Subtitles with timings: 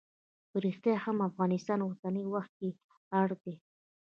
[0.49, 2.69] په ریښتیا هم افغانستان اوسنی وخت کې
[3.19, 3.55] اړ دی.